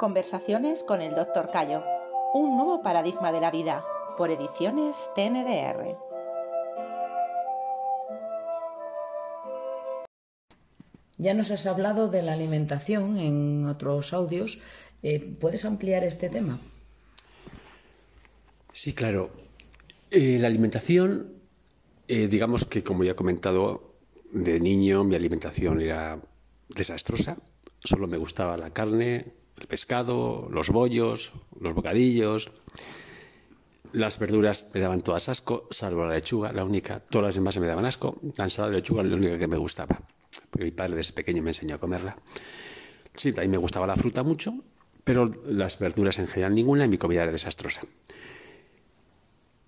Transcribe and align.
Conversaciones 0.00 0.82
con 0.82 1.02
el 1.02 1.14
Dr. 1.14 1.50
Cayo. 1.50 1.84
Un 2.32 2.56
nuevo 2.56 2.80
paradigma 2.80 3.32
de 3.32 3.40
la 3.42 3.50
vida. 3.50 3.84
Por 4.16 4.30
ediciones 4.30 4.96
TNDR. 5.14 5.94
Ya 11.18 11.34
nos 11.34 11.50
has 11.50 11.66
hablado 11.66 12.08
de 12.08 12.22
la 12.22 12.32
alimentación 12.32 13.18
en 13.18 13.66
otros 13.66 14.14
audios. 14.14 14.58
Eh, 15.02 15.34
¿Puedes 15.38 15.66
ampliar 15.66 16.02
este 16.02 16.30
tema? 16.30 16.60
Sí, 18.72 18.94
claro. 18.94 19.28
Eh, 20.10 20.38
la 20.40 20.46
alimentación, 20.46 21.34
eh, 22.08 22.26
digamos 22.26 22.64
que 22.64 22.82
como 22.82 23.04
ya 23.04 23.12
he 23.12 23.16
comentado, 23.16 23.92
de 24.32 24.60
niño 24.60 25.04
mi 25.04 25.14
alimentación 25.14 25.82
era 25.82 26.22
desastrosa. 26.70 27.36
Solo 27.84 28.06
me 28.06 28.16
gustaba 28.16 28.56
la 28.56 28.70
carne, 28.72 29.39
el 29.60 29.66
pescado, 29.66 30.48
los 30.50 30.70
bollos, 30.70 31.32
los 31.60 31.74
bocadillos. 31.74 32.50
Las 33.92 34.18
verduras 34.18 34.70
me 34.72 34.80
daban 34.80 35.02
todas 35.02 35.28
asco, 35.28 35.68
salvo 35.70 36.06
la 36.06 36.14
lechuga, 36.14 36.52
la 36.52 36.64
única. 36.64 37.00
Todas 37.00 37.28
las 37.28 37.34
demás 37.34 37.58
me 37.58 37.66
daban 37.66 37.84
asco. 37.84 38.18
La 38.36 38.44
ensalada 38.44 38.70
de 38.70 38.78
lechuga 38.78 39.02
la 39.02 39.16
única 39.16 39.38
que 39.38 39.48
me 39.48 39.56
gustaba. 39.56 40.00
Porque 40.50 40.64
mi 40.64 40.70
padre 40.70 40.96
desde 40.96 41.12
pequeño 41.12 41.42
me 41.42 41.50
enseñó 41.50 41.74
a 41.74 41.78
comerla. 41.78 42.16
Sí, 43.16 43.32
también 43.32 43.50
me 43.50 43.58
gustaba 43.58 43.86
la 43.86 43.96
fruta 43.96 44.22
mucho, 44.22 44.54
pero 45.04 45.26
las 45.46 45.78
verduras 45.78 46.18
en 46.18 46.28
general 46.28 46.54
ninguna 46.54 46.84
y 46.84 46.88
mi 46.88 46.98
comida 46.98 47.22
era 47.22 47.32
desastrosa. 47.32 47.82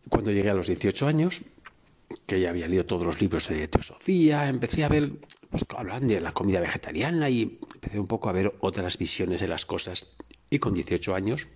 Cuando 0.09 0.31
llegué 0.31 0.51
a 0.51 0.55
los 0.55 0.69
18 0.69 1.07
años, 1.07 1.43
que 2.27 2.41
ya 2.41 2.51
había 2.51 2.69
leído 2.69 2.87
todos 2.87 3.05
los 3.05 3.21
libros 3.21 3.49
de 3.49 3.67
teosofía, 3.69 4.49
empecé 4.49 4.85
a 4.85 4.89
ver, 4.89 5.13
pues 5.53 5.67
hablan 5.77 6.07
de 6.09 6.19
la 6.21 6.33
comida 6.33 6.61
vegetariana 6.61 7.29
y 7.29 7.59
empecé 7.75 8.01
un 8.01 8.07
poco 8.07 8.31
a 8.31 8.33
ver 8.33 8.55
otras 8.61 8.97
visiones 8.97 9.43
de 9.43 9.49
las 9.49 9.67
cosas. 9.67 10.07
Y 10.49 10.59
con 10.59 10.73
18 10.73 11.15
años 11.15 11.47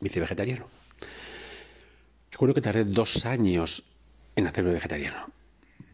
me 0.00 0.08
hice 0.08 0.20
vegetariano. 0.20 0.66
Recuerdo 2.30 2.54
que 2.54 2.60
tardé 2.60 2.84
dos 2.84 3.24
años 3.24 3.84
en 4.36 4.46
hacerme 4.46 4.74
vegetariano, 4.74 5.30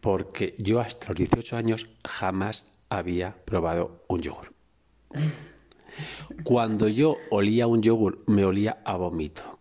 porque 0.01 0.55
yo 0.59 0.81
hasta 0.81 1.07
los 1.07 1.15
18 1.15 1.55
años 1.55 1.87
jamás 2.05 2.75
había 2.89 3.37
probado 3.45 4.03
un 4.09 4.21
yogur. 4.21 4.53
Cuando 6.43 6.89
yo 6.89 7.15
olía 7.29 7.67
un 7.67 7.81
yogur, 7.81 8.21
me 8.27 8.43
olía 8.43 8.81
a 8.83 8.97
vómito. 8.97 9.59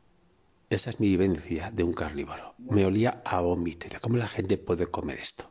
Esa 0.69 0.91
es 0.91 0.99
mi 0.99 1.09
vivencia 1.09 1.71
de 1.71 1.85
un 1.85 1.93
carnívoro. 1.93 2.55
Me 2.59 2.85
olía 2.85 3.23
a 3.25 3.41
vómito. 3.41 3.87
¿Cómo 4.01 4.17
la 4.17 4.27
gente 4.27 4.59
puede 4.59 4.89
comer 4.89 5.21
esto? 5.21 5.49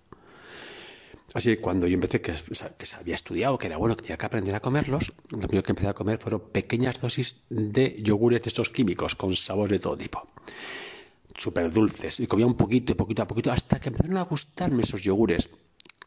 Así 1.36 1.50
que 1.50 1.59
cuando 1.59 1.86
yo 1.86 1.95
empecé, 1.95 2.22
que, 2.22 2.31
que 2.31 2.86
había 2.97 3.14
estudiado, 3.14 3.58
que 3.58 3.67
era 3.67 3.75
bueno, 3.75 3.97
que 3.97 4.03
tenía 4.03 4.16
que 4.16 4.25
aprender 4.25 4.55
a 4.55 4.61
comerlos, 4.61 5.11
lo 5.31 5.39
primero 5.39 5.64
que 5.64 5.73
empecé 5.73 5.89
a 5.89 5.94
comer 5.94 6.17
fueron 6.17 6.39
pequeñas 6.39 7.02
dosis 7.02 7.41
de 7.50 8.02
yogures 8.02 8.41
de 8.41 8.47
estos 8.47 8.69
químicos 8.69 9.16
con 9.16 9.36
sabor 9.36 9.69
de 9.69 9.80
todo 9.80 9.97
tipo. 9.97 10.25
Súper 11.36 11.69
dulces. 11.73 12.22
Y 12.22 12.28
comía 12.28 12.45
un 12.45 12.53
poquito 12.53 12.94
y 12.94 12.95
poquito 12.95 13.23
a 13.23 13.28
poquito 13.28 13.52
hasta 13.52 13.81
que 13.81 13.89
empezaron 13.89 14.16
a 14.16 14.22
gustarme 14.22 14.83
esos 14.83 15.02
yogures. 15.02 15.50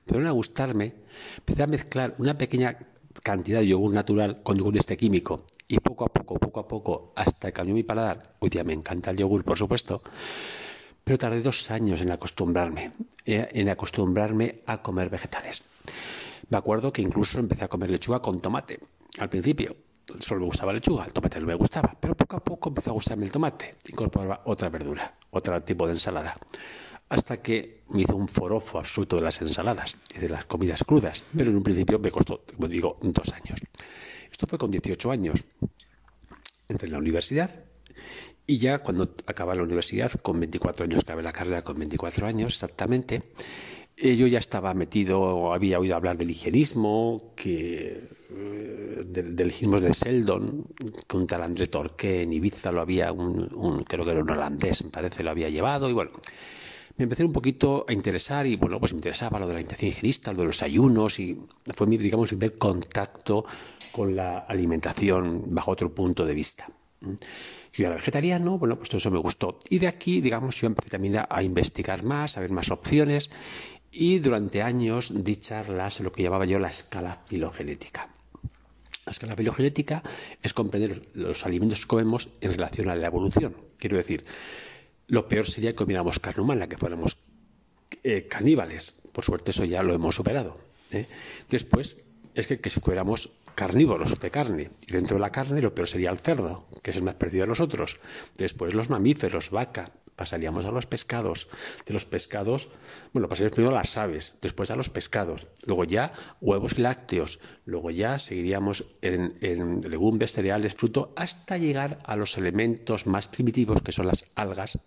Empezaron 0.01 0.29
a 0.29 0.31
gustarme. 0.31 0.95
Empecé 1.37 1.62
a 1.62 1.67
mezclar 1.67 2.15
una 2.17 2.39
pequeña 2.39 2.79
cantidad 3.23 3.61
de 3.61 3.67
yogur 3.67 3.93
natural 3.93 4.43
con 4.43 4.56
yogur 4.56 4.79
este 4.79 4.97
químico. 4.97 5.45
Y 5.67 5.79
poco 5.81 6.06
a 6.06 6.09
poco, 6.09 6.39
poco 6.39 6.61
a 6.61 6.67
poco, 6.67 7.12
hasta 7.17 7.49
que 7.49 7.53
cambió 7.53 7.75
mi 7.75 7.83
paladar. 7.83 8.37
Hoy 8.39 8.49
día 8.49 8.65
me 8.65 8.73
encanta 8.73 9.11
el 9.11 9.19
yogur, 9.19 9.45
por 9.45 9.59
supuesto. 9.59 10.01
Pero 11.09 11.17
tardé 11.17 11.41
dos 11.41 11.70
años 11.70 12.03
en 12.03 12.11
acostumbrarme, 12.11 12.92
eh, 13.25 13.48
en 13.53 13.70
acostumbrarme 13.70 14.61
a 14.67 14.83
comer 14.83 15.09
vegetales. 15.09 15.62
Me 16.50 16.59
acuerdo 16.59 16.92
que 16.92 17.00
incluso 17.00 17.39
empecé 17.39 17.65
a 17.65 17.69
comer 17.69 17.89
lechuga 17.89 18.20
con 18.20 18.41
tomate. 18.41 18.78
Al 19.17 19.31
principio 19.31 19.75
solo 20.20 20.41
me 20.41 20.47
gustaba 20.48 20.70
lechuga, 20.70 21.06
el 21.06 21.15
tomate 21.15 21.41
no 21.41 21.47
me 21.47 21.55
gustaba, 21.55 21.97
pero 21.98 22.15
poco 22.15 22.37
a 22.37 22.45
poco 22.45 22.69
empezó 22.69 22.91
a 22.91 22.92
gustarme 22.92 23.25
el 23.25 23.33
tomate. 23.33 23.77
Incorporaba 23.89 24.42
otra 24.45 24.69
verdura, 24.69 25.15
otro 25.31 25.62
tipo 25.62 25.87
de 25.87 25.95
ensalada. 25.95 26.37
Hasta 27.09 27.41
que 27.41 27.84
me 27.88 28.03
hizo 28.03 28.15
un 28.15 28.28
forofo 28.28 28.78
absoluto 28.78 29.16
de 29.16 29.22
las 29.22 29.41
ensaladas 29.41 29.97
y 30.15 30.19
de 30.19 30.28
las 30.28 30.44
comidas 30.44 30.84
crudas. 30.84 31.25
Pero 31.34 31.49
en 31.49 31.56
un 31.56 31.62
principio 31.62 31.99
me 31.99 32.10
costó, 32.10 32.43
como 32.54 32.69
digo, 32.69 32.99
dos 33.00 33.33
años. 33.33 33.59
Esto 34.31 34.47
fue 34.47 34.59
con 34.59 34.71
18 34.71 35.10
años. 35.10 35.43
Entré 36.69 36.84
en 36.84 36.93
la 36.93 36.99
universidad 36.99 37.65
y 38.48 38.56
ya 38.56 38.78
cuando 38.78 39.14
acabé 39.26 39.54
la 39.56 39.62
universidad, 39.62 40.10
con 40.22 40.41
24 40.41 40.86
años, 40.86 41.03
acabé 41.03 41.22
la 41.22 41.32
carrera 41.32 41.62
con 41.62 41.78
24 41.78 42.26
años 42.26 42.54
exactamente, 42.54 43.22
eh, 43.94 44.16
yo 44.16 44.26
ya 44.26 44.38
estaba 44.38 44.72
metido, 44.72 45.53
había 45.53 45.78
oído 45.78 45.94
hablar 45.94 46.16
del 46.16 46.31
higienismo, 46.31 47.34
que, 47.36 48.09
eh, 48.31 49.03
del, 49.04 49.36
del, 49.36 49.48
higienismo 49.48 49.81
de 49.81 49.92
Seldon, 49.92 50.64
que 51.06 51.16
un 51.19 51.26
tal 51.26 51.42
André 51.42 51.66
Torqué 51.66 52.22
en 52.22 52.32
Ibiza 52.32 52.72
lo 52.72 52.81
había, 52.81 53.12
un, 53.12 53.53
un, 53.54 53.84
creo 53.84 54.06
que 54.06 54.12
era 54.12 54.22
un 54.22 54.31
holandés, 54.31 54.82
me 54.82 54.91
parece, 54.91 55.22
lo 55.22 55.30
había 55.30 55.50
llevado, 55.50 55.91
y 55.91 55.92
bueno, 55.92 56.12
me 56.97 57.03
empecé 57.03 57.25
un 57.25 57.34
poquito 57.34 57.84
a 57.86 57.92
interesar 57.92 58.47
y 58.47 58.56
bueno, 58.56 58.80
pues 58.80 58.94
me 58.94 58.97
interesaba 58.97 59.38
lo 59.38 59.47
de 59.47 59.53
la 59.53 59.59
alimentación 59.59 59.91
higienista, 59.91 60.32
lo 60.32 60.38
de 60.38 60.47
los 60.47 60.62
ayunos 60.62 61.20
y 61.20 61.38
fue 61.75 61.86
mi, 61.86 61.98
digamos, 61.98 62.30
primer 62.30 62.56
contacto 62.56 63.44
con 63.92 64.16
la 64.16 64.38
alimentación 64.38 65.44
bajo 65.48 65.72
otro 65.72 65.94
punto 65.94 66.25
de 66.25 66.34
vista. 66.34 66.66
Yo 67.73 67.87
era 67.87 67.97
vegetariano, 67.97 68.59
bueno, 68.59 68.77
pues 68.77 68.89
todo 68.89 68.99
eso 68.99 69.11
me 69.11 69.19
gustó. 69.19 69.59
Y 69.69 69.79
de 69.79 69.89
aquí, 69.89 70.21
digamos, 70.21 70.61
yo 70.61 70.67
empecé 70.67 70.91
también 70.91 71.23
a, 71.29 71.43
investigar 71.43 72.03
más, 72.03 72.37
a 72.37 72.41
ver 72.41 72.51
más 72.51 72.71
opciones 72.71 73.31
y 73.91 74.19
durante 74.19 74.62
años 74.62 75.12
di 75.15 75.37
charlas 75.37 76.01
en 76.01 76.05
lo 76.05 76.12
que 76.12 76.23
llamaba 76.23 76.45
yo 76.45 76.59
la 76.59 76.69
escala 76.69 77.23
filogenética. 77.27 78.09
La 79.07 79.12
escala 79.12 79.37
filogenética 79.37 80.03
es 80.43 80.53
comprender 80.53 80.91
los, 80.91 81.03
los 81.15 81.47
alimentos 81.47 81.81
que 81.81 81.87
comemos 81.87 82.28
en 82.41 82.53
relación 82.53 82.91
a 82.91 82.97
la 82.97 83.07
evolución. 83.07 83.57
Quiero 83.78 83.97
decir, 83.97 84.25
lo 85.07 85.27
peor 85.28 85.47
sería 85.47 85.71
que 85.71 85.77
comiéramos 85.77 86.19
carne 86.19 86.43
humana, 86.43 86.69
que 86.69 86.77
fuéramos 86.77 87.17
eh, 88.05 88.27
caníbales. 88.28 89.03
Por 89.12 89.25
suerte 89.25 89.51
eso 89.51 89.65
ya 89.65 89.83
lo 89.83 89.95
hemos 89.95 90.15
superado. 90.15 90.59
¿eh? 90.93 91.07
Después 91.49 92.05
es 92.34 92.47
que, 92.47 92.61
que 92.61 92.71
si 92.71 92.81
fuéramos 92.81 93.31
carnívoros 93.59 94.21
de 94.21 94.31
carne. 94.31 94.71
Y 94.87 94.93
dentro 94.93 95.17
de 95.17 95.21
la 95.21 95.33
carne 95.33 95.61
lo 95.61 95.75
peor 95.75 95.89
sería 95.89 96.11
el 96.11 96.21
cerdo, 96.21 96.69
que 96.81 96.93
es 96.93 96.97
el 96.97 97.03
más 97.03 97.17
perdido 97.17 97.43
de 97.43 97.49
nosotros. 97.49 97.99
Después 98.37 98.73
los 98.73 98.89
mamíferos, 98.89 99.51
vaca. 99.51 99.91
Pasaríamos 100.15 100.65
a 100.65 100.71
los 100.71 100.87
pescados. 100.87 101.49
De 101.85 101.93
los 101.93 102.07
pescados, 102.07 102.69
bueno, 103.13 103.29
pasaríamos 103.29 103.57
primero 103.57 103.77
a 103.77 103.81
las 103.81 103.97
aves, 103.97 104.37
después 104.43 104.71
a 104.71 104.77
los 104.77 104.91
pescados. 104.91 105.49
Luego 105.67 105.83
ya 105.83 106.13
huevos 106.41 106.75
y 106.79 106.83
lácteos. 106.83 107.41
Luego 107.65 107.91
ya 107.91 108.21
seguiríamos 108.21 108.85
en, 109.03 109.37
en 109.41 109.81
legumbres, 109.91 110.31
cereales, 110.31 110.77
fruto, 110.77 111.13
hasta 111.17 111.59
llegar 111.59 111.99
a 112.05 112.15
los 112.15 112.39
elementos 112.39 113.09
más 113.09 113.27
primitivos, 113.27 113.83
que 113.83 113.91
son 113.91 114.07
las 114.07 114.25
algas 114.37 114.79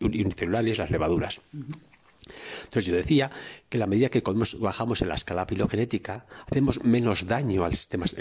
unicelulares, 0.00 0.78
las 0.78 0.90
levaduras. 0.90 1.42
Entonces 2.58 2.86
yo 2.86 2.94
decía 2.94 3.30
que 3.68 3.78
la 3.78 3.86
medida 3.86 4.08
que 4.08 4.22
bajamos 4.58 5.02
en 5.02 5.08
la 5.08 5.14
escala 5.14 5.46
filogenética, 5.46 6.26
hacemos 6.50 6.82
menos 6.84 7.26
daño 7.26 7.64
al 7.64 7.74
sistemas, 7.74 8.14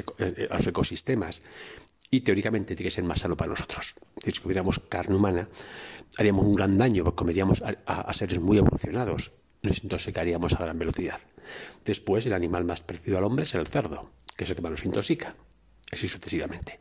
a 0.49 0.57
los 0.57 0.67
ecosistemas 0.67 1.41
y 2.09 2.21
teóricamente 2.21 2.75
tiene 2.75 2.87
que 2.87 2.95
ser 2.95 3.03
más 3.03 3.21
sano 3.21 3.35
para 3.35 3.49
nosotros. 3.49 3.95
Si 4.23 4.31
comiéramos 4.33 4.79
carne 4.79 5.15
humana, 5.15 5.49
haríamos 6.17 6.45
un 6.45 6.55
gran 6.55 6.77
daño 6.77 7.03
porque 7.03 7.17
comeríamos 7.17 7.61
a, 7.61 8.13
seres 8.13 8.39
muy 8.39 8.57
evolucionados 8.57 9.31
nos 9.63 9.83
intoxicaríamos 9.83 10.53
a 10.53 10.59
gran 10.59 10.77
velocidad. 10.77 11.19
Después, 11.83 12.25
el 12.25 12.33
animal 12.33 12.63
más 12.63 12.81
parecido 12.81 13.17
al 13.17 13.23
hombre 13.23 13.43
es 13.43 13.55
el 13.55 13.67
cerdo, 13.67 14.11
que 14.35 14.43
es 14.43 14.49
el 14.49 14.55
que 14.55 14.61
más 14.61 14.71
nos 14.71 14.85
intoxica 14.85 15.35
así 15.91 16.07
sucesivamente. 16.07 16.79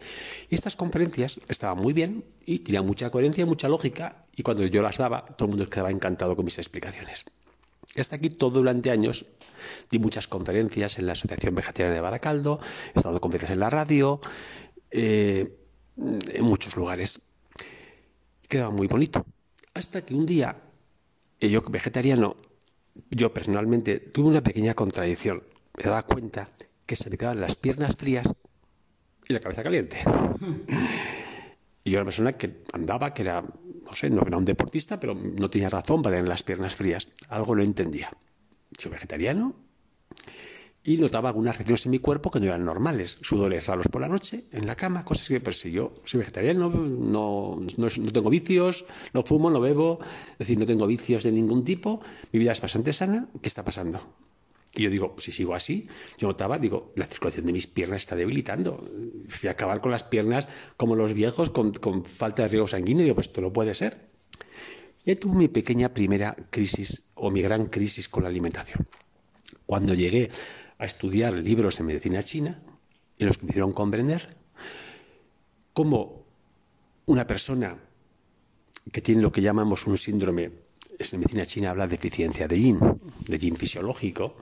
Y 0.51 0.55
estas 0.55 0.77
conferencias 0.77 1.41
estaban 1.49 1.79
muy 1.79 1.93
bien 1.93 2.25
y 2.45 2.61
tenían 2.61 2.87
mucha 2.87 3.11
coherencia 3.11 3.47
mucha 3.47 3.69
lógica, 3.69 4.27
y 4.35 4.43
cuando 4.43 4.67
yo 4.67 4.83
las 4.83 4.99
daba, 4.99 5.25
todo 5.25 5.47
el 5.47 5.57
mundo 5.57 5.69
quedaba 5.69 5.91
encantado 5.91 6.37
con 6.37 6.45
mis 6.45 6.59
explicaciones. 6.59 7.25
Hasta 7.97 8.17
aquí, 8.17 8.31
todo 8.31 8.59
durante 8.59 8.91
años, 8.91 9.27
di 9.91 9.99
muchas 9.99 10.29
conferencias 10.29 10.99
en 10.99 11.07
la 11.07 11.13
Asociación 11.13 11.55
Vegetariana 11.55 11.95
de 11.95 12.01
Baracaldo, 12.01 12.61
he 12.95 12.99
estado 12.99 13.21
conferencias 13.21 13.53
en 13.53 13.61
la 13.61 13.71
radio, 13.71 14.21
eh, 14.91 15.57
en 15.97 16.45
muchos 16.45 16.77
lugares. 16.77 17.21
Quedaba 18.49 18.71
muy 18.71 18.87
bonito. 18.87 19.25
Hasta 19.75 20.05
que 20.05 20.15
un 20.15 20.27
día, 20.27 20.57
yo 21.41 21.63
vegetariano, 21.63 22.37
yo 23.11 23.33
personalmente 23.33 23.99
tuve 23.99 24.29
una 24.29 24.43
pequeña 24.43 24.75
contradicción. 24.75 25.45
Me 25.77 25.85
daba 25.85 26.03
cuenta 26.03 26.51
que 26.87 26.97
se 26.97 27.11
me 27.11 27.17
quedaban 27.19 27.41
las 27.41 27.57
piernas 27.57 27.97
frías 27.97 28.27
y 29.29 29.33
la 29.33 29.41
cabeza 29.41 29.63
caliente. 29.63 29.99
Y 31.85 31.91
yo 31.91 31.99
era 31.99 32.03
una 32.03 32.07
persona 32.07 32.33
que 32.33 32.63
andaba, 32.73 33.15
que 33.15 33.23
era, 33.23 33.43
no 33.43 33.93
sé, 33.95 34.11
no 34.11 34.23
era 34.27 34.37
un 34.37 34.45
deportista, 34.45 34.99
pero 34.99 35.15
no 35.15 35.49
tenía 35.51 35.69
razón 35.69 36.03
para 36.03 36.17
tener 36.17 36.29
las 36.29 36.43
piernas 36.43 36.75
frías. 36.75 37.09
Algo 37.29 37.55
no 37.55 37.63
entendía. 37.63 38.09
Soy 38.77 38.91
vegetariano 38.91 39.55
y 40.87 40.99
notaba 40.99 41.31
algunas 41.31 41.57
reacciones 41.57 41.85
en 41.87 41.91
mi 41.91 41.99
cuerpo 41.99 42.31
que 42.31 42.39
no 42.39 42.47
eran 42.47 42.65
normales. 42.65 43.19
Sudores 43.21 43.67
raros 43.67 43.89
por 43.89 44.01
la 44.01 44.09
noche, 44.09 44.45
en 44.53 44.67
la 44.67 44.77
cama, 44.77 45.05
cosas 45.05 45.29
que, 45.29 45.41
pues 45.41 45.59
si 45.59 45.73
yo 45.73 46.01
soy 46.05 46.19
vegetariano, 46.19 46.71
no, 46.71 47.61
no, 47.77 47.89
no 47.99 48.13
tengo 48.13 48.31
vicios, 48.31 48.85
no 49.13 49.25
fumo, 49.25 49.51
no 49.51 49.61
bebo, 49.61 49.99
es 50.33 50.39
decir, 50.39 50.59
no 50.59 50.65
tengo 50.65 50.87
vicios 50.87 51.25
de 51.25 51.33
ningún 51.33 51.65
tipo, 51.65 52.01
mi 52.33 52.39
vida 52.39 52.53
es 52.53 52.61
bastante 52.61 52.93
sana, 52.93 53.29
¿qué 53.43 53.49
está 53.49 53.65
pasando? 53.65 54.01
Y 54.77 54.83
yo 54.83 54.91
digo, 54.91 55.17
si 55.19 55.33
sigo 55.33 55.55
así, 55.55 55.89
yo 56.19 56.29
notaba, 56.29 56.59
digo, 56.59 56.93
la 56.97 57.07
circulación 57.07 57.47
de 57.47 57.53
mis 57.53 57.67
piernas 57.67 58.03
está 58.03 58.15
debilitando. 58.15 58.87
Y 59.43 59.47
acabar 59.47 59.81
con 59.81 59.91
las 59.91 60.05
piernas 60.05 60.49
como 60.77 60.97
los 60.97 61.15
viejos 61.15 61.51
con, 61.51 62.05
falta 62.05 62.43
de 62.43 62.49
riego 62.49 62.67
sanguíneo. 62.67 63.05
Digo, 63.05 63.15
pues 63.15 63.29
esto 63.29 63.41
no 63.41 63.53
puede 63.53 63.75
ser. 63.75 64.09
Y 65.05 65.15
tuve 65.17 65.37
mi 65.37 65.49
pequeña 65.49 65.95
primera 65.95 66.35
crisis 66.51 67.11
o 67.15 67.31
mi 67.31 67.43
gran 67.43 67.67
crisis 67.67 68.09
con 68.09 68.25
la 68.25 68.29
alimentación. 68.29 68.89
Cuando 69.65 69.95
llegué 69.95 70.31
a 70.79 70.85
estudiar 70.85 71.35
libros 71.35 71.79
de 71.79 71.85
medicina 71.85 72.23
china, 72.23 72.63
en 73.19 73.27
los 73.27 73.39
que 73.39 73.47
me 73.47 73.51
hicieron 73.51 73.73
comprender 73.73 74.29
cómo 75.73 76.25
una 77.07 77.27
persona 77.27 77.79
que 78.93 79.01
tiene 79.01 79.23
lo 79.23 79.33
que 79.33 79.43
llamamos 79.43 79.87
un 79.87 79.97
síndrome, 79.97 80.51
en 80.99 81.19
medicina 81.21 81.47
china 81.47 81.71
habla 81.71 81.87
de 81.87 81.97
deficiencia 81.97 82.49
de 82.49 82.59
yin, 82.59 82.79
de 83.27 83.39
yin 83.39 83.57
fisiológico, 83.57 84.37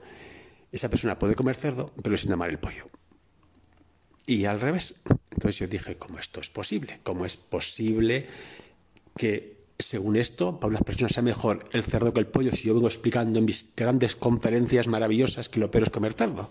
esa 0.71 0.89
persona 0.89 1.17
puede 1.17 1.35
comer 1.35 1.55
cerdo, 1.55 1.91
pero 2.01 2.17
sin 2.17 2.31
amar 2.33 2.49
el 2.49 2.59
pollo. 2.59 2.89
Y 4.25 4.45
al 4.45 4.59
revés. 4.59 5.01
Entonces 5.31 5.59
yo 5.59 5.67
dije, 5.67 5.97
¿cómo 5.97 6.19
esto 6.19 6.41
es 6.41 6.49
posible? 6.49 6.99
¿Cómo 7.03 7.25
es 7.25 7.37
posible 7.37 8.27
que, 9.15 9.65
según 9.77 10.15
esto, 10.15 10.59
para 10.59 10.69
unas 10.69 10.83
personas 10.83 11.13
sea 11.13 11.23
mejor 11.23 11.69
el 11.73 11.83
cerdo 11.83 12.13
que 12.13 12.19
el 12.19 12.27
pollo 12.27 12.51
si 12.53 12.63
yo 12.63 12.73
vengo 12.73 12.87
explicando 12.87 13.39
en 13.39 13.45
mis 13.45 13.73
grandes 13.75 14.15
conferencias 14.15 14.87
maravillosas 14.87 15.49
que 15.49 15.59
lo 15.59 15.69
peor 15.69 15.85
es 15.85 15.89
comer 15.89 16.13
cerdo? 16.13 16.49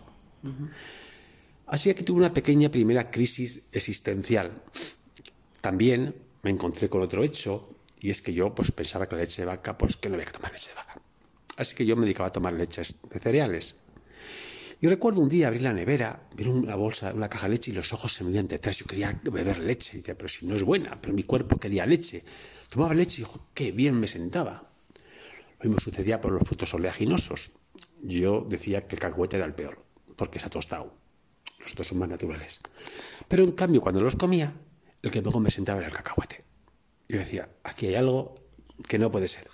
Así 1.67 1.93
que 1.95 2.03
tuve 2.03 2.19
una 2.19 2.35
pequeña 2.35 2.71
primera 2.71 3.11
crisis 3.11 3.63
existencial. 3.73 4.63
También 5.61 6.15
me 6.43 6.51
encontré 6.51 6.91
con 6.91 7.01
otro 7.03 7.25
hecho, 7.25 7.71
y 8.01 8.11
es 8.11 8.21
que 8.21 8.35
yo 8.35 8.55
pues, 8.55 8.71
pensaba 8.71 9.09
que 9.09 9.17
la 9.17 9.23
leche 9.23 9.43
de 9.43 9.47
vaca, 9.47 9.79
pues 9.79 9.97
que 9.97 10.11
no 10.11 10.17
había 10.17 10.27
que 10.27 10.33
tomar 10.33 10.53
leche 10.53 10.69
de 10.69 10.75
vaca. 10.75 11.01
Así 11.57 11.75
que 11.75 11.87
yo 11.87 11.97
me 11.97 12.03
dedicaba 12.03 12.29
a 12.29 12.33
tomar 12.33 12.53
leches 12.53 13.01
de 13.09 13.19
cereales. 13.19 13.81
Y 14.85 14.87
recuerdo 14.87 15.23
un 15.23 15.31
día 15.31 15.47
abrir 15.47 15.63
la 15.63 15.73
nevera, 15.73 16.29
ver 16.37 16.47
una 16.47 16.77
bolsa, 16.77 17.15
una 17.15 17.31
caja 17.31 17.47
de 17.47 17.55
leche 17.55 17.71
y 17.71 17.75
los 17.75 17.91
ojos 17.95 18.13
se 18.13 18.23
me 18.23 18.33
iban 18.33 18.47
detrás. 18.47 18.77
Yo 18.77 18.85
quería 18.85 19.19
beber 19.25 19.57
leche. 19.61 19.97
Decía, 19.97 20.15
pero 20.15 20.29
si 20.29 20.45
no 20.45 20.55
es 20.55 20.63
buena, 20.63 21.01
pero 21.01 21.15
mi 21.15 21.23
cuerpo 21.23 21.57
quería 21.57 21.87
leche. 21.87 22.23
Tomaba 22.69 22.93
leche 22.93 23.23
y 23.23 23.25
qué 23.55 23.73
bien 23.73 23.99
me 23.99 24.07
sentaba. 24.07 24.69
Lo 25.61 25.71
mismo 25.71 25.81
sucedía 25.81 26.21
por 26.21 26.33
los 26.33 26.43
frutos 26.43 26.75
oleaginosos. 26.75 27.53
Yo 28.03 28.45
decía 28.47 28.87
que 28.87 28.97
el 28.97 29.01
cacahuete 29.01 29.37
era 29.37 29.47
el 29.47 29.55
peor, 29.55 29.83
porque 30.17 30.39
se 30.39 30.51
tostado. 30.51 30.93
Los 31.61 31.73
otros 31.73 31.87
son 31.87 31.97
más 31.97 32.11
naturales. 32.11 32.61
Pero 33.27 33.43
en 33.43 33.53
cambio, 33.53 33.81
cuando 33.81 34.03
los 34.03 34.17
comía, 34.17 34.53
el 35.01 35.11
que 35.11 35.23
luego 35.23 35.41
me 35.41 35.51
sentaba 35.51 35.79
era 35.79 35.89
el 35.89 35.95
cacahuete. 35.95 36.45
Yo 37.09 37.17
decía, 37.17 37.49
aquí 37.63 37.87
hay 37.87 37.95
algo 37.95 38.35
que 38.87 38.99
no 38.99 39.11
puede 39.11 39.29
ser. 39.29 39.49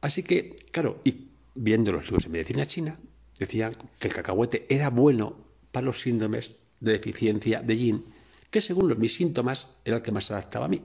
Así 0.00 0.22
que, 0.22 0.56
claro, 0.72 1.02
y 1.04 1.32
viendo 1.54 1.92
los 1.92 2.04
libros 2.04 2.22
de 2.22 2.30
medicina 2.30 2.64
china, 2.64 2.98
decían 3.44 3.76
que 3.98 4.08
el 4.08 4.14
cacahuete 4.14 4.66
era 4.68 4.90
bueno 4.90 5.36
para 5.70 5.86
los 5.86 6.00
síndromes 6.00 6.52
de 6.80 6.92
deficiencia 6.92 7.62
de 7.62 7.76
yin, 7.76 8.04
que 8.50 8.60
según 8.60 8.98
mis 8.98 9.14
síntomas 9.14 9.76
era 9.84 9.96
el 9.96 10.02
que 10.02 10.12
más 10.12 10.30
adaptaba 10.30 10.66
a 10.66 10.68
mí. 10.68 10.82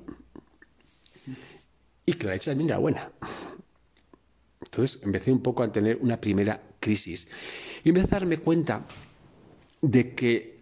Y 2.06 2.13
que 2.13 2.27
la 2.27 2.33
leche 2.33 2.51
también 2.51 2.69
era 2.69 2.80
buena. 2.80 3.12
Entonces 4.62 5.01
empecé 5.04 5.31
un 5.31 5.42
poco 5.42 5.63
a 5.63 5.71
tener 5.71 5.98
una 6.01 6.19
primera 6.19 6.62
crisis 6.80 7.27
y 7.83 7.89
empecé 7.89 8.07
a 8.07 8.19
darme 8.19 8.38
cuenta 8.38 8.86
de 9.81 10.15
que 10.15 10.57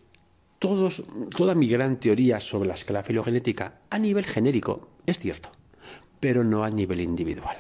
todos, 0.60 1.04
toda 1.36 1.54
mi 1.56 1.68
gran 1.68 2.00
teoría 2.00 2.40
sobre 2.40 2.68
la 2.68 2.76
escala 2.76 3.04
filogenética 3.04 3.82
a 3.90 4.00
nivel 4.00 4.26
genérico 4.26 4.90
es 5.06 5.20
cierto, 5.20 5.50
pero 6.20 6.44
no 6.44 6.64
a 6.64 6.70
nivel 6.70 7.02
individual. 7.02 7.58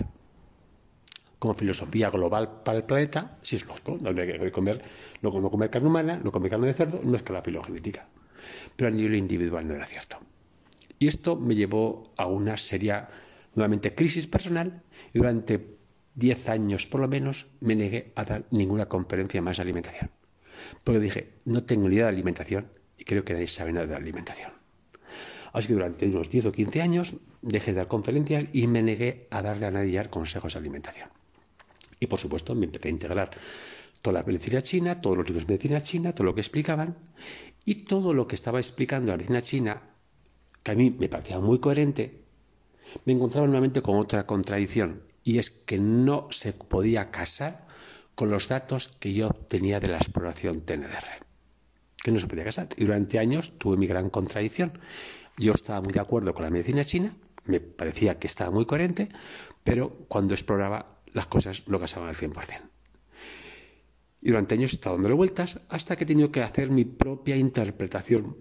Como 1.45 1.53
filosofía 1.53 2.09
global 2.09 2.63
para 2.63 2.79
el 2.79 2.85
planeta, 2.85 3.37
sí 3.43 3.55
es 3.57 3.67
lógico, 3.67 3.99
no 4.01 4.09
hay 4.09 4.15
que 4.15 4.51
comer, 4.51 4.81
no, 5.21 5.31
comer 5.31 5.69
carne 5.69 5.87
humana, 5.89 6.19
no 6.23 6.31
comer 6.31 6.49
carne 6.49 6.65
de 6.65 6.73
cerdo, 6.73 7.01
no 7.03 7.15
es 7.15 7.21
que 7.21 7.33
la 7.33 7.43
filogenética. 7.43 8.07
Pero 8.75 8.87
a 8.87 8.91
nivel 8.91 9.13
individual 9.13 9.67
no 9.67 9.75
era 9.75 9.85
cierto. 9.85 10.17
Y 10.97 11.05
esto 11.05 11.35
me 11.35 11.53
llevó 11.53 12.11
a 12.17 12.25
una 12.25 12.57
seria, 12.57 13.09
nuevamente, 13.53 13.93
crisis 13.93 14.25
personal 14.25 14.81
y 15.13 15.19
durante 15.19 15.77
10 16.15 16.49
años 16.49 16.87
por 16.87 17.01
lo 17.01 17.07
menos 17.07 17.45
me 17.59 17.75
negué 17.75 18.11
a 18.15 18.23
dar 18.23 18.45
ninguna 18.49 18.87
conferencia 18.87 19.39
más 19.43 19.57
de 19.57 19.61
alimentación. 19.61 20.09
Porque 20.83 20.99
dije, 20.99 21.33
no 21.45 21.63
tengo 21.63 21.87
ni 21.87 21.97
idea 21.97 22.05
de 22.05 22.13
alimentación 22.13 22.71
y 22.97 23.03
creo 23.03 23.23
que 23.23 23.33
nadie 23.33 23.49
sabe 23.49 23.71
nada 23.71 23.85
de 23.85 23.93
alimentación. 23.93 24.51
Así 25.53 25.67
que 25.67 25.73
durante 25.75 26.07
unos 26.07 26.27
10 26.27 26.47
o 26.47 26.51
15 26.51 26.81
años 26.81 27.13
dejé 27.43 27.73
de 27.73 27.77
dar 27.77 27.87
conferencias 27.87 28.45
y 28.51 28.65
me 28.65 28.81
negué 28.81 29.27
a 29.29 29.43
darle 29.43 29.67
a 29.67 29.71
nadie 29.71 30.03
consejos 30.09 30.53
de 30.53 30.59
alimentación. 30.59 31.09
Y 31.99 32.07
por 32.07 32.19
supuesto 32.19 32.55
me 32.55 32.65
empecé 32.65 32.89
a 32.89 32.91
integrar 32.91 33.31
toda 34.01 34.19
la 34.19 34.25
medicina 34.25 34.61
china, 34.61 35.01
todos 35.01 35.17
los 35.17 35.27
libros 35.27 35.47
de 35.47 35.53
medicina 35.53 35.81
china, 35.81 36.13
todo 36.13 36.25
lo 36.25 36.35
que 36.35 36.41
explicaban 36.41 36.97
y 37.63 37.85
todo 37.85 38.13
lo 38.13 38.27
que 38.27 38.35
estaba 38.35 38.59
explicando 38.59 39.11
la 39.11 39.17
medicina 39.17 39.41
china, 39.41 39.81
que 40.61 40.71
a 40.71 40.75
mí 40.75 40.91
me 40.91 41.09
parecía 41.09 41.39
muy 41.39 41.59
coherente, 41.59 42.21
me 43.05 43.13
encontraba 43.13 43.47
nuevamente 43.47 43.81
con 43.81 43.97
otra 43.97 44.25
contradicción 44.25 45.01
y 45.23 45.39
es 45.39 45.49
que 45.49 45.79
no 45.79 46.27
se 46.31 46.53
podía 46.53 47.05
casar 47.05 47.65
con 48.13 48.29
los 48.29 48.47
datos 48.47 48.89
que 48.99 49.13
yo 49.13 49.27
obtenía 49.27 49.79
de 49.79 49.89
la 49.89 49.97
exploración 49.97 50.61
TNDR. 50.61 51.25
Que 51.97 52.11
no 52.11 52.19
se 52.19 52.27
podía 52.27 52.45
casar. 52.45 52.69
Y 52.77 52.85
durante 52.85 53.19
años 53.19 53.57
tuve 53.57 53.75
mi 53.75 53.87
gran 53.87 54.09
contradicción. 54.09 54.79
Yo 55.37 55.53
estaba 55.53 55.81
muy 55.81 55.91
de 55.91 55.99
acuerdo 55.99 56.33
con 56.33 56.43
la 56.43 56.49
medicina 56.49 56.85
china, 56.85 57.17
me 57.45 57.59
parecía 57.59 58.19
que 58.19 58.27
estaba 58.27 58.51
muy 58.51 58.65
coherente, 58.65 59.09
pero 59.63 60.05
cuando 60.07 60.33
exploraba 60.33 60.94
las 61.15 61.27
cosas 61.27 61.63
no 61.67 61.79
casaban 61.79 62.09
al 62.09 62.15
100%. 62.15 62.69
Y 64.21 64.29
durante 64.29 64.55
años 64.55 64.73
he 64.73 64.75
estado 64.75 64.97
dándole 64.97 65.15
vueltas 65.15 65.61
hasta 65.69 65.95
que 65.95 66.03
he 66.03 66.07
tenido 66.07 66.29
que 66.29 66.41
hacer 66.43 66.69
mi 66.69 66.83
propia 66.83 67.37
interpretación, 67.37 68.37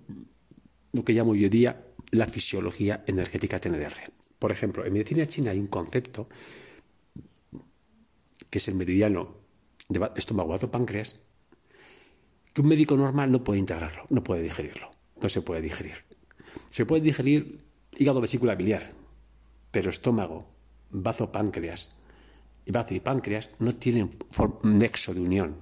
lo 0.93 1.05
que 1.05 1.13
llamo 1.13 1.33
hoy 1.33 1.49
día 1.49 1.87
la 2.11 2.27
fisiología 2.27 3.05
energética 3.07 3.61
TNDR. 3.61 4.13
Por 4.41 4.51
ejemplo, 4.51 4.85
en 4.85 4.93
medicina 4.93 5.25
china 5.27 5.53
hay 5.53 5.61
un 5.61 5.69
concepto 5.69 6.29
que 8.51 8.59
es 8.59 8.67
el 8.67 8.75
meridiano 8.75 9.37
de 9.89 10.11
estómago 10.17 10.59
páncreas, 10.71 11.21
que 12.53 12.61
un 12.61 12.69
médico 12.69 12.97
normal 12.97 13.31
no 13.31 13.45
puede 13.45 13.61
integrarlo, 13.61 14.05
no 14.11 14.25
puede 14.25 14.43
digerirlo, 14.43 14.91
no 15.21 15.29
se 15.29 15.43
puede 15.43 15.61
digerir. 15.61 16.05
Se 16.71 16.87
puede 16.87 17.03
digerir 17.03 17.61
hígado 17.97 18.21
vesícula 18.21 18.57
biliar, 18.57 18.93
pero 19.71 19.91
estómago, 19.91 20.49
bazo 20.91 21.31
páncreas, 21.31 21.95
bazo 22.73 22.95
y 22.95 23.01
páncreas 23.01 23.51
no 23.59 23.75
tienen 23.77 24.17
un 24.63 24.79
nexo 24.79 25.15
de 25.15 25.21
unión 25.21 25.57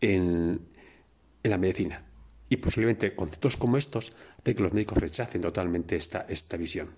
en, 0.00 0.60
la 1.42 1.58
medicina. 1.58 2.04
Y 2.48 2.56
posiblemente 2.56 3.14
conceptos 3.16 3.56
como 3.56 3.76
estos 3.76 4.12
hacen 4.38 4.54
que 4.54 4.62
los 4.62 4.72
médicos 4.72 4.98
rechacen 4.98 5.40
totalmente 5.40 5.96
esta, 5.96 6.26
esta 6.28 6.56
visión. 6.56 6.90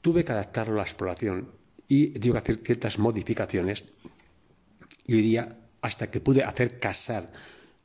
Tuve 0.00 0.24
que 0.24 0.32
adaptarlo 0.32 0.74
a 0.74 0.76
la 0.78 0.82
exploración 0.82 1.50
y 1.88 2.10
tengo 2.18 2.34
que 2.34 2.38
hacer 2.38 2.56
ciertas 2.56 2.98
modificaciones 2.98 3.84
y 5.08 5.14
hoy 5.14 5.22
día, 5.22 5.56
hasta 5.80 6.10
que 6.10 6.20
pude 6.20 6.44
hacer 6.44 6.78
casar 6.78 7.32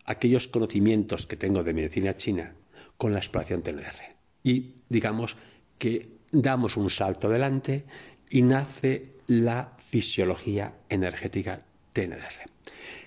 aquellos 0.06 0.50
conocimientos 0.50 1.26
que 1.26 1.38
tengo 1.38 1.64
de 1.64 1.74
medicina 1.74 2.18
china 2.18 2.54
con 2.98 3.14
la 3.14 3.20
exploración 3.20 3.62
TNR. 3.62 4.18
Y 4.44 4.76
digamos 4.90 5.38
que 5.78 6.18
damos 6.32 6.76
un 6.76 6.90
salto 6.90 7.28
adelante 7.28 7.86
y 8.30 8.42
nace 8.42 9.14
la 9.28 9.78
fisiología 9.94 10.74
energética 10.90 11.60
TNR, 11.94 12.50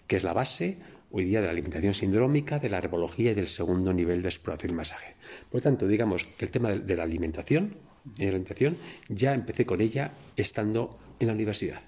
que 0.06 0.18
es 0.18 0.22
la 0.22 0.32
base 0.32 0.78
hoy 1.10 1.24
día 1.24 1.40
de 1.40 1.46
la 1.46 1.50
alimentación 1.50 1.94
sindrómica, 1.94 2.60
de 2.60 2.68
la 2.68 2.78
herbología 2.78 3.32
y 3.32 3.34
del 3.34 3.48
segundo 3.48 3.92
nivel 3.92 4.22
de 4.22 4.28
exploración 4.28 4.70
y 4.70 4.74
masaje. 4.76 5.16
Por 5.50 5.58
lo 5.58 5.62
tanto, 5.62 5.88
digamos 5.88 6.26
que 6.26 6.44
el 6.44 6.52
tema 6.52 6.70
de 6.70 6.96
la 6.96 7.02
alimentación, 7.02 7.74
alimentación 8.20 8.76
ya 9.08 9.34
empecé 9.34 9.66
con 9.66 9.80
ella 9.80 10.12
estando 10.36 10.96
en 11.18 11.26
la 11.26 11.32
universidad. 11.32 11.82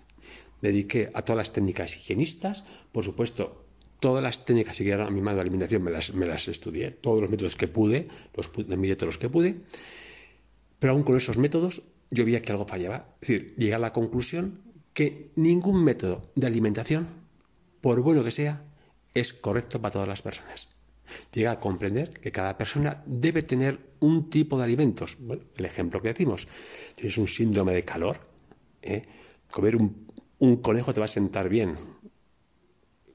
Me 0.62 0.70
dediqué 0.70 1.12
a 1.14 1.22
todas 1.22 1.36
las 1.36 1.52
técnicas 1.52 1.96
higienistas, 1.96 2.66
por 2.90 3.04
supuesto, 3.04 3.66
todas 4.00 4.20
las 4.20 4.44
técnicas 4.44 4.76
que 4.76 4.82
quedaron 4.82 5.06
a 5.06 5.10
mi 5.10 5.20
mano 5.20 5.36
de 5.36 5.42
alimentación 5.42 5.84
me 5.84 5.92
las, 5.92 6.48
estudié, 6.48 6.90
todos 6.90 7.20
los 7.20 7.30
métodos 7.30 7.54
que 7.54 7.68
pude, 7.68 8.08
los 8.34 8.50
miré 8.76 8.96
todos 8.96 9.14
los 9.14 9.18
que 9.18 9.28
pude, 9.28 9.60
pero 10.80 10.92
aún 10.92 11.04
con 11.04 11.16
esos 11.16 11.38
métodos 11.38 11.82
yo 12.10 12.24
veía 12.24 12.42
que 12.42 12.50
algo 12.50 12.66
fallaba. 12.66 13.14
Es 13.20 13.28
decir, 13.28 13.54
llegué 13.56 13.74
a 13.74 13.78
la 13.78 13.92
conclusión 13.92 14.67
que 14.98 15.30
ningún 15.36 15.84
método 15.84 16.26
de 16.34 16.48
alimentación, 16.48 17.06
por 17.80 18.00
bueno 18.00 18.24
que 18.24 18.32
sea, 18.32 18.64
es 19.14 19.32
correcto 19.32 19.80
para 19.80 19.92
todas 19.92 20.08
las 20.08 20.22
personas. 20.22 20.68
Llega 21.32 21.52
a 21.52 21.60
comprender 21.60 22.10
que 22.18 22.32
cada 22.32 22.58
persona 22.58 23.04
debe 23.06 23.42
tener 23.42 23.78
un 24.00 24.28
tipo 24.28 24.58
de 24.58 24.64
alimentos. 24.64 25.16
el 25.54 25.64
ejemplo 25.64 26.02
que 26.02 26.08
decimos, 26.08 26.48
tienes 26.96 27.16
un 27.16 27.28
síndrome 27.28 27.74
de 27.74 27.84
calor, 27.84 28.18
¿eh? 28.82 29.04
comer 29.52 29.76
un, 29.76 30.04
un 30.40 30.56
conejo 30.56 30.92
te 30.92 30.98
va 30.98 31.04
a 31.06 31.08
sentar 31.08 31.48
bien, 31.48 31.78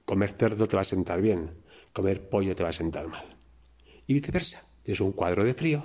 comer 0.06 0.32
cerdo 0.32 0.70
te 0.70 0.78
va 0.78 0.84
a 0.84 0.86
sentar 0.86 1.22
bien, 1.22 1.52
comer 1.92 2.30
pollo 2.30 2.56
te 2.56 2.64
va 2.64 2.70
a 2.70 2.74
sentar 2.74 3.10
mal. 3.10 3.36
Y 4.08 4.14
viceversa, 4.14 4.64
tienes 4.84 5.02
un 5.02 5.12
cuadro 5.12 5.44
de 5.44 5.54
frío, 5.54 5.84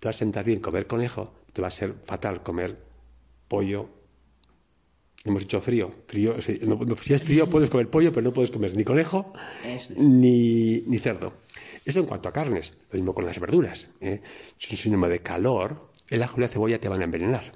te 0.00 0.08
va 0.08 0.10
a 0.10 0.14
sentar 0.14 0.44
bien 0.44 0.58
comer 0.58 0.88
conejo, 0.88 1.32
te 1.52 1.62
va 1.62 1.68
a 1.68 1.70
ser 1.70 1.94
fatal 2.06 2.42
comer 2.42 2.76
pollo. 3.46 3.97
Hemos 5.28 5.42
dicho 5.42 5.60
frío. 5.60 5.92
frío 6.06 6.40
si, 6.40 6.52
es 6.52 7.22
frío 7.22 7.50
puedes 7.50 7.68
comer 7.68 7.90
pollo, 7.90 8.10
pero 8.10 8.24
no 8.24 8.32
puedes 8.32 8.50
comer 8.50 8.74
ni 8.74 8.82
conejo 8.82 9.34
ni, 9.94 10.80
ni 10.86 10.98
cerdo. 10.98 11.34
Eso 11.84 12.00
en 12.00 12.06
cuanto 12.06 12.30
a 12.30 12.32
carnes, 12.32 12.78
lo 12.90 12.98
mismo 12.98 13.12
con 13.12 13.26
las 13.26 13.38
verduras. 13.38 13.88
¿eh? 14.00 14.22
Es 14.58 14.70
un 14.70 14.78
síndrome 14.78 15.08
de 15.10 15.18
calor, 15.18 15.90
el 16.08 16.22
ajo 16.22 16.38
y 16.38 16.40
la 16.40 16.48
cebolla 16.48 16.80
te 16.80 16.88
van 16.88 17.02
a 17.02 17.04
envenenar. 17.04 17.52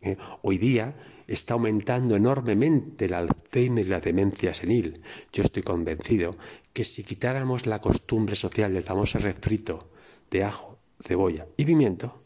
¿eh? 0.00 0.16
Hoy 0.40 0.56
día 0.56 0.94
está 1.26 1.52
aumentando 1.52 2.16
enormemente 2.16 3.04
el 3.04 3.12
Alzheimer 3.12 3.84
y 3.84 3.88
la 3.90 4.00
demencia 4.00 4.54
senil. 4.54 5.02
Yo 5.34 5.42
estoy 5.42 5.62
convencido 5.62 6.36
que 6.72 6.84
si 6.84 7.02
quitáramos 7.02 7.66
la 7.66 7.82
costumbre 7.82 8.36
social 8.36 8.72
del 8.72 8.84
famoso 8.84 9.18
refrito 9.18 9.90
de 10.30 10.44
ajo, 10.44 10.78
cebolla 10.98 11.46
y 11.58 11.66
pimiento, 11.66 12.22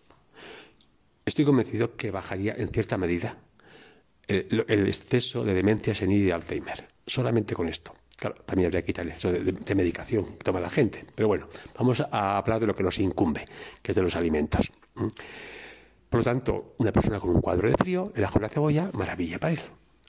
estoy 1.24 1.44
convencido 1.44 1.96
que 1.96 2.12
bajaría 2.12 2.54
en 2.56 2.68
cierta 2.68 2.96
medida 2.96 3.38
el, 4.28 4.88
exceso 4.88 5.44
de 5.44 5.54
demencia 5.54 5.94
senil 5.94 6.22
y 6.22 6.26
de 6.26 6.32
Alzheimer. 6.32 6.88
Solamente 7.06 7.54
con 7.54 7.68
esto. 7.68 7.94
Claro, 8.16 8.36
también 8.46 8.66
habría 8.66 8.80
que 8.80 8.86
quitar 8.86 9.06
eso 9.06 9.30
de, 9.30 9.74
medicación 9.74 10.24
que 10.36 10.44
toma 10.44 10.60
la 10.60 10.70
gente. 10.70 11.04
Pero 11.14 11.28
bueno, 11.28 11.48
vamos 11.78 12.00
a 12.00 12.38
hablar 12.38 12.60
de 12.60 12.66
lo 12.66 12.74
que 12.74 12.82
nos 12.82 12.98
incumbe, 12.98 13.44
que 13.82 13.92
es 13.92 13.96
de 13.96 14.02
los 14.02 14.16
alimentos. 14.16 14.72
Por 16.08 16.20
lo 16.20 16.24
tanto, 16.24 16.74
una 16.78 16.92
persona 16.92 17.20
con 17.20 17.30
un 17.30 17.40
cuadro 17.40 17.68
de 17.68 17.76
frío, 17.76 18.12
el 18.14 18.24
ajo 18.24 18.38
y 18.38 18.42
la 18.42 18.48
cebolla, 18.48 18.90
maravilla 18.94 19.38
para 19.38 19.52
él. 19.52 19.60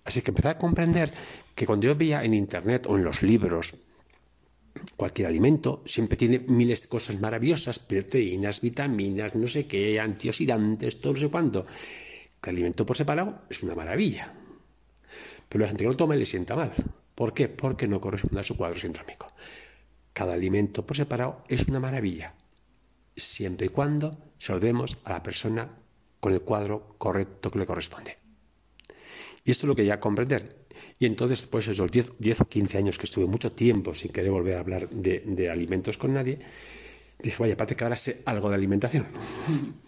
Así 0.06 0.22
que 0.22 0.32
empezar 0.32 0.56
a 0.56 0.58
comprender 0.58 1.14
que 1.54 1.66
cuando 1.66 1.88
yo 1.88 1.96
veía 1.96 2.24
en 2.24 2.34
internet 2.34 2.88
o 2.88 2.96
en 2.96 3.04
los 3.04 3.22
libros 3.24 3.74
cualquier 4.96 5.28
alimento, 5.28 5.84
siempre 5.86 6.18
tiene 6.18 6.40
miles 6.40 6.84
de 6.84 6.88
cosas 6.88 7.20
maravillosas, 7.20 7.80
proteínas, 7.80 8.62
vitaminas, 8.62 9.36
no 9.36 9.48
sé 9.48 9.66
qué, 9.68 10.00
antioxidantes, 10.00 11.02
todo 11.02 11.14
no 11.14 11.20
sé 11.20 11.28
cuánto. 11.30 11.66
El 12.44 12.50
alimento 12.50 12.86
por 12.86 12.96
separado 12.96 13.42
es 13.50 13.62
una 13.62 13.76
maravilla. 13.76 14.34
Pero 15.50 15.62
la 15.62 15.68
gente 15.68 15.84
que 15.84 15.90
lo 15.90 15.98
toma 15.98 16.16
le 16.16 16.26
sienta 16.26 16.56
mal. 16.56 16.72
¿Por 17.14 17.34
qué? 17.34 17.50
Porque 17.50 17.88
no 17.88 18.00
corresponde 18.00 18.40
a 18.40 18.44
su 18.44 18.56
cuadro 18.56 18.80
sindrómico. 18.80 19.28
Cada 20.14 20.34
alimento 20.34 20.86
por 20.86 20.96
separado 20.96 21.44
es 21.48 21.68
una 21.68 21.80
maravilla, 21.80 22.34
siempre 23.16 23.68
y 23.68 23.70
cuando 23.70 24.18
se 24.40 24.52
lo 24.54 24.60
demos 24.60 24.98
a 25.04 25.14
la 25.14 25.24
persona 25.24 25.70
con 26.20 26.34
el 26.34 26.42
cuadro 26.42 26.96
correcto 26.98 27.52
que 27.52 27.60
le 27.60 27.66
corresponde. 27.66 28.18
Y 29.44 29.52
esto 29.52 29.66
es 29.66 29.68
lo 29.68 29.76
que 29.76 29.86
ya 29.86 30.00
comprender. 30.00 30.68
Y 31.00 31.06
entonces, 31.06 31.50
de 31.50 31.60
esos 31.60 31.92
10, 31.92 32.42
o 32.42 32.46
15 32.46 32.78
años 32.78 32.98
que 32.98 33.06
estuve 33.06 33.26
mucho 33.26 33.52
tiempo 33.52 33.94
sin 33.94 34.12
querer 34.12 34.32
volver 34.32 34.56
a 34.56 34.60
hablar 34.60 34.90
de, 34.90 35.50
alimentos 35.50 35.98
con 35.98 36.14
nadie, 36.14 36.40
dije, 37.20 37.38
vaya, 37.40 37.56
parece 37.56 37.76
que 37.76 37.84
ahora 37.84 37.98
sé 37.98 38.22
algo 38.26 38.50
de 38.50 38.56
alimentación. 38.56 39.06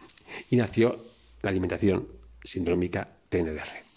Y 0.51 0.57
nació 0.57 1.03
la 1.41 1.49
alimentación 1.49 2.18
sindrómica 2.43 3.07
TNDR. 3.29 3.88